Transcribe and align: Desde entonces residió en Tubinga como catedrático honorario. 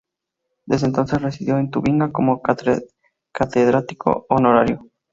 Desde 0.65 0.87
entonces 0.87 1.21
residió 1.21 1.59
en 1.59 1.69
Tubinga 1.69 2.11
como 2.11 2.41
catedrático 2.41 4.25
honorario. 4.29 4.87